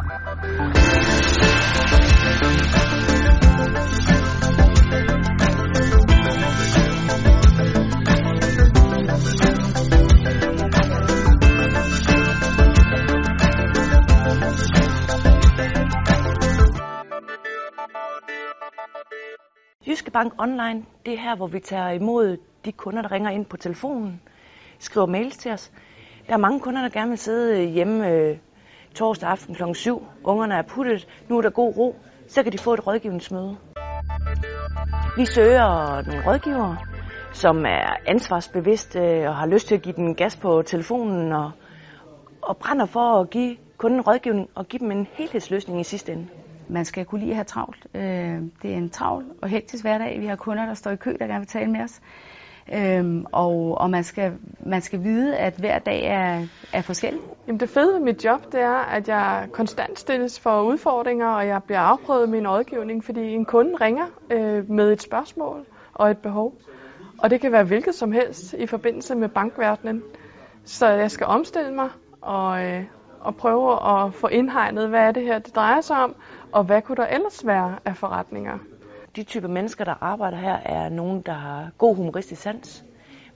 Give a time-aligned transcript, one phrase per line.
[0.00, 0.10] Jyske
[20.10, 23.56] Bank Online, det er her, hvor vi tager imod de kunder, der ringer ind på
[23.56, 24.22] telefonen,
[24.78, 25.72] skriver mails til os.
[26.26, 28.38] Der er mange kunder, der gerne vil sidde hjemme øh,
[28.94, 29.62] torsdag aften kl.
[29.74, 30.06] 7.
[30.24, 31.96] Ungerne er puttet, nu er der god ro,
[32.28, 33.56] så kan de få et rådgivningsmøde.
[35.16, 36.76] Vi søger nogle rådgivere,
[37.32, 41.50] som er ansvarsbevidste og har lyst til at give den gas på telefonen og,
[42.42, 46.28] og brænder for at give kunden rådgivning og give dem en helhedsløsning i sidste ende.
[46.68, 47.86] Man skal kunne lide at have travlt.
[47.94, 48.02] Øh,
[48.62, 50.20] det er en travl og hektisk hverdag.
[50.20, 52.00] Vi har kunder, der står i kø, der gerne vil tale med os.
[52.74, 54.32] Øhm, og og man, skal,
[54.66, 57.20] man skal vide, at hver dag er, er forskellig.
[57.46, 61.46] Jamen det fede ved mit job, det er, at jeg konstant stilles for udfordringer, og
[61.46, 66.18] jeg bliver afprøvet min rådgivning, fordi en kunde ringer øh, med et spørgsmål og et
[66.18, 66.54] behov.
[67.18, 70.02] Og det kan være hvilket som helst i forbindelse med bankverdenen.
[70.64, 71.88] Så jeg skal omstille mig
[72.20, 72.84] og, øh,
[73.20, 76.14] og prøve at få indhegnet, hvad er det her, det drejer sig om,
[76.52, 78.58] og hvad kunne der ellers være af forretninger.
[79.20, 82.84] De typer mennesker, der arbejder her, er nogen, der har god humoristisk sans,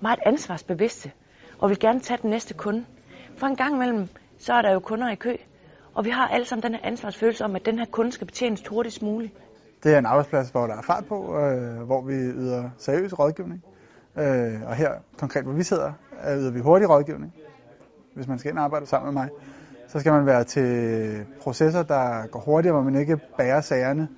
[0.00, 1.10] meget ansvarsbevidste,
[1.58, 2.84] og vil gerne tage den næste kunde.
[3.36, 4.08] For en gang imellem,
[4.38, 5.36] så er der jo kunder i kø,
[5.94, 8.62] og vi har alle sammen den her ansvarsfølelse om, at den her kunde skal betjenes
[8.68, 9.32] hurtigst muligt.
[9.82, 13.64] Det er en arbejdsplads, hvor der er fart på, øh, hvor vi yder seriøs rådgivning.
[14.16, 15.92] Øh, og her, konkret hvor vi sidder,
[16.28, 17.34] øh, yder vi hurtig rådgivning.
[18.14, 19.30] Hvis man skal ind og arbejde sammen med mig,
[19.88, 24.08] så skal man være til processer, der går hurtigere, hvor man ikke bærer sagerne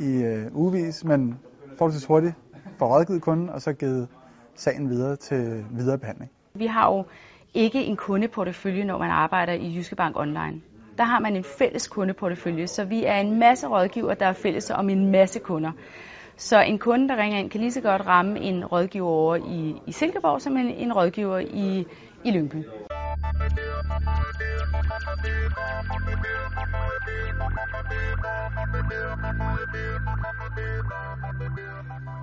[0.00, 1.38] i øh, ugevis, men
[1.78, 2.34] forholdsvis hurtigt
[2.78, 4.08] får rådgivet kunden, og så givet
[4.54, 6.30] sagen videre til videre behandling.
[6.54, 7.04] Vi har jo
[7.54, 10.60] ikke en kundeportefølje, når man arbejder i Jyske Bank Online.
[10.98, 14.70] Der har man en fælles kundeportefølje, så vi er en masse rådgiver, der er fælles
[14.70, 15.72] om en masse kunder.
[16.36, 19.82] Så en kunde, der ringer ind, kan lige så godt ramme en rådgiver over i,
[19.86, 21.86] i Silkeborg, som en, en rådgiver i,
[22.24, 22.64] i Lyngby.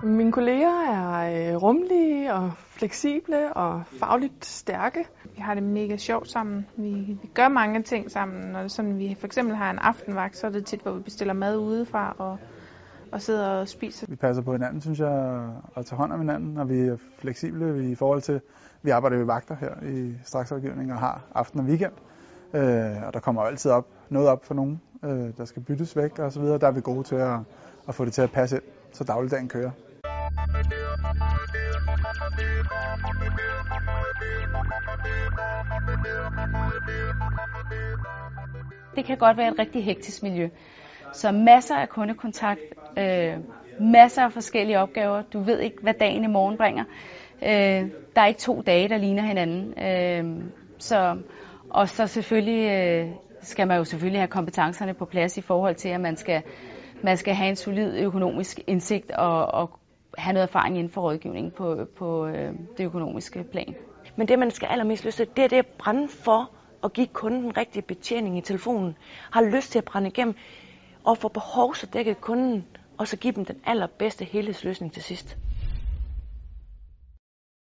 [0.02, 5.04] Mine kolleger er øh, rummelige og fleksible og fagligt stærke.
[5.24, 6.66] Vi har det mega sjovt sammen.
[6.76, 8.52] Vi, vi gør mange ting sammen.
[8.52, 11.02] Når det sådan, vi for eksempel har en aftenvagt, så er det tit, hvor vi
[11.02, 12.38] bestiller mad udefra og,
[13.12, 14.06] og sidder og spiser.
[14.08, 17.90] Vi passer på hinanden, synes jeg, og tager hånd om hinanden, og vi er fleksible
[17.90, 18.40] i forhold til,
[18.82, 21.92] vi arbejder ved vagter her i straksrådgivning og har aften og weekend.
[22.54, 26.18] Øh, og der kommer altid op, noget op for nogen, øh, der skal byttes væk
[26.18, 26.58] og så videre.
[26.58, 27.38] Der er vi gode til at,
[27.88, 29.70] at få det til at passe ind, så dagligdagen kører.
[38.96, 40.48] Det kan godt være et rigtig hektisk miljø.
[41.12, 42.60] Så masser af kundekontakt,
[42.98, 43.36] øh,
[43.80, 45.22] masser af forskellige opgaver.
[45.22, 46.84] Du ved ikke, hvad dagen i morgen bringer.
[47.42, 49.82] Øh, der er ikke to dage, der ligner hinanden.
[49.84, 50.44] Øh,
[50.78, 51.16] så,
[51.70, 53.08] og så selvfølgelig øh,
[53.42, 56.42] skal man jo selvfølgelig have kompetencerne på plads i forhold til, at man skal,
[57.02, 59.78] man skal have en solid økonomisk indsigt og, og
[60.18, 63.74] have noget erfaring inden for rådgivning på, på øh, det økonomiske plan.
[64.16, 66.50] Men det, man skal allermest lyst til, det er det at brænde for
[66.84, 68.96] at give kunden den rigtige betjening i telefonen.
[69.30, 70.34] Har lyst til at brænde igennem
[71.04, 72.64] og få behov så dækket kunden,
[72.98, 75.36] og så give dem den allerbedste helhedsløsning til sidst.